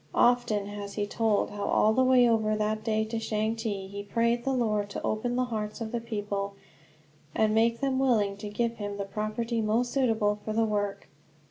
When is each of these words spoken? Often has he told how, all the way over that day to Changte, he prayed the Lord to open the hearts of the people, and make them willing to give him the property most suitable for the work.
Often 0.15 0.65
has 0.65 0.95
he 0.95 1.05
told 1.05 1.51
how, 1.51 1.63
all 1.65 1.93
the 1.93 2.03
way 2.03 2.27
over 2.27 2.55
that 2.55 2.83
day 2.83 3.05
to 3.05 3.19
Changte, 3.19 3.87
he 3.87 4.01
prayed 4.01 4.43
the 4.43 4.51
Lord 4.51 4.89
to 4.89 5.01
open 5.03 5.35
the 5.35 5.45
hearts 5.45 5.79
of 5.79 5.91
the 5.91 6.01
people, 6.01 6.55
and 7.35 7.53
make 7.53 7.81
them 7.81 7.99
willing 7.99 8.35
to 8.37 8.49
give 8.49 8.77
him 8.77 8.97
the 8.97 9.05
property 9.05 9.61
most 9.61 9.91
suitable 9.93 10.39
for 10.43 10.53
the 10.53 10.65
work. 10.65 11.07